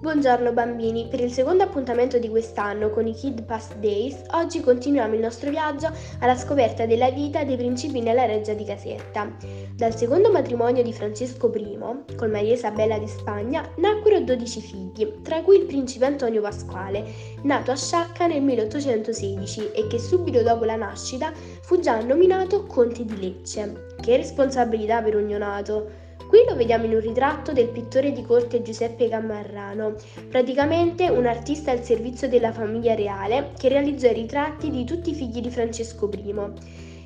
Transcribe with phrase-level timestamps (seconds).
[0.00, 5.12] Buongiorno bambini, per il secondo appuntamento di quest'anno con i Kid Past Days, oggi continuiamo
[5.12, 9.30] il nostro viaggio alla scoperta della vita dei principi nella reggia di Caserta.
[9.76, 11.76] Dal secondo matrimonio di Francesco I,
[12.16, 17.04] con Maria Isabella di Spagna, nacquero 12 figli, tra cui il principe Antonio Pasquale,
[17.42, 21.30] nato a Sciacca nel 1816 e che subito dopo la nascita
[21.60, 23.96] fu già nominato conte di Lecce.
[24.00, 26.08] Che responsabilità per un neonato!
[26.30, 29.96] Qui lo vediamo in un ritratto del pittore di corte Giuseppe Gammarrano,
[30.28, 35.14] praticamente un artista al servizio della famiglia reale che realizzò i ritratti di tutti i
[35.14, 36.34] figli di Francesco I.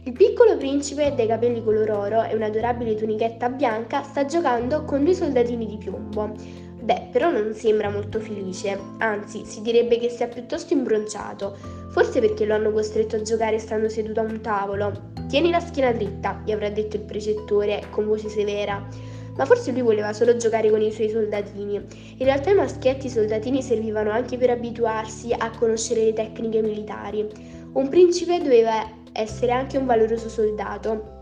[0.02, 5.14] Il piccolo principe dai capelli color oro e un'adorabile tunichetta bianca sta giocando con due
[5.14, 6.32] soldatini di piombo.
[6.82, 11.56] Beh, però non sembra molto felice, anzi si direbbe che sia piuttosto imbronciato,
[11.92, 15.12] forse perché lo hanno costretto a giocare stando seduto a un tavolo.
[15.28, 19.82] Tieni la schiena dritta, gli avrà detto il precettore con voce severa ma forse lui
[19.82, 21.74] voleva solo giocare con i suoi soldatini.
[21.74, 27.28] In realtà i maschietti soldatini servivano anche per abituarsi a conoscere le tecniche militari.
[27.72, 31.12] Un principe doveva essere anche un valoroso soldato.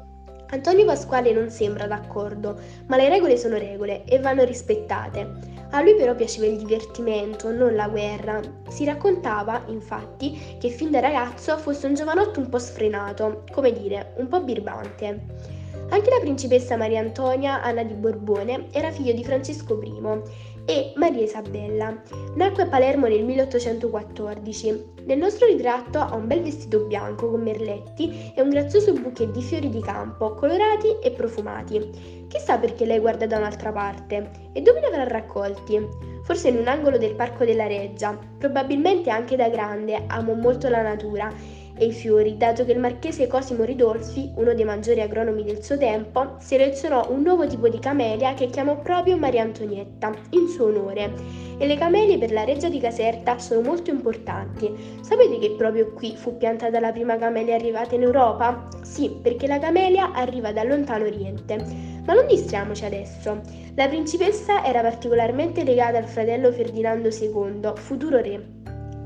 [0.51, 5.61] Antonio Pasquale non sembra d'accordo, ma le regole sono regole e vanno rispettate.
[5.71, 8.39] A lui però piaceva il divertimento, non la guerra.
[8.69, 14.13] Si raccontava, infatti, che fin da ragazzo fosse un giovanotto un po' sfrenato, come dire,
[14.19, 15.62] un po' birbante.
[15.93, 20.23] Anche la principessa Maria Antonia Anna di Borbone era figlia di Francesco I
[20.65, 22.01] e Maria Isabella.
[22.35, 24.85] Nacque a Palermo nel 1814.
[25.05, 29.43] Nel nostro ritratto ha un bel vestito bianco con merletti e un grazioso bouquet di
[29.43, 32.27] fiori di campo, colorati e profumati.
[32.27, 35.79] Chissà perché lei guarda da un'altra parte e dove li avrà raccolti?
[36.23, 38.19] Forse in un angolo del Parco della Reggia.
[38.39, 43.27] Probabilmente anche da grande amo molto la natura e i fiori, dato che il marchese
[43.27, 48.35] Cosimo Ridolfi, uno dei maggiori agronomi del suo tempo, selezionò un nuovo tipo di camelia
[48.35, 51.13] che chiamò proprio Maria Antonietta, in suo onore.
[51.59, 54.99] E le camelie per la reggia di Caserta sono molto importanti.
[55.01, 58.69] Sapete che proprio qui fu piantata la prima camelia arrivata in Europa?
[58.83, 61.57] Sì, perché la camelia arriva dal lontano oriente.
[62.05, 63.41] Ma non distriamoci adesso.
[63.75, 68.45] La principessa era particolarmente legata al fratello Ferdinando II, futuro re,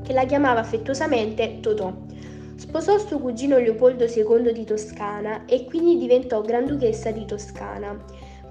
[0.03, 1.93] che la chiamava affettuosamente Totò.
[2.57, 7.95] Sposò suo cugino Leopoldo II di Toscana e quindi diventò Granduchessa di Toscana.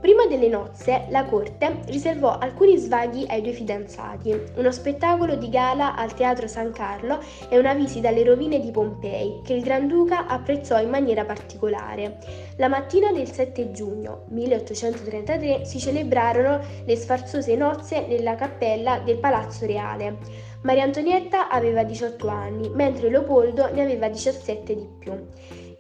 [0.01, 5.97] Prima delle nozze, la corte riservò alcuni svaghi ai due fidanzati, uno spettacolo di gala
[5.97, 7.19] al Teatro San Carlo
[7.49, 12.19] e una visita alle rovine di Pompei, che il Granduca apprezzò in maniera particolare.
[12.59, 19.67] La mattina del 7 giugno 1833 si celebrarono le sfarzose nozze nella cappella del Palazzo
[19.67, 20.45] Reale.
[20.67, 25.13] Maria Antonietta aveva 18 anni, mentre Leopoldo ne aveva 17 di più.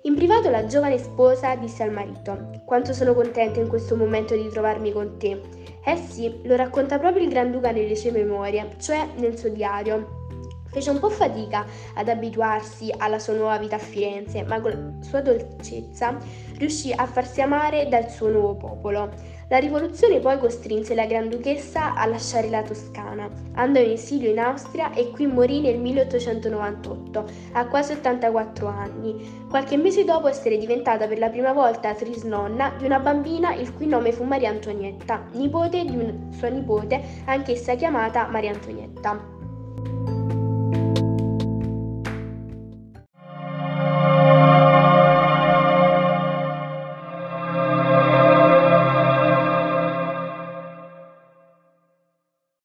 [0.02, 4.48] In privato la giovane sposa disse al marito: Quanto sono contenta in questo momento di
[4.48, 5.42] trovarmi con te.
[5.84, 10.22] Eh sì, lo racconta proprio il Granduca nelle sue memorie, cioè nel suo diario.
[10.70, 15.04] Fece un po' fatica ad abituarsi alla sua nuova vita a Firenze, ma con la
[15.04, 16.16] sua dolcezza
[16.58, 19.10] riuscì a farsi amare dal suo nuovo popolo.
[19.48, 23.30] La rivoluzione poi costrinse la Granduchessa a lasciare la Toscana.
[23.54, 29.76] Andò in esilio in Austria e qui morì nel 1898, a quasi 84 anni, qualche
[29.76, 34.10] mese dopo essere diventata per la prima volta trisnonna di una bambina il cui nome
[34.10, 39.35] fu Maria Antonietta, nipote di un suo nipote, anch'essa chiamata Maria Antonietta.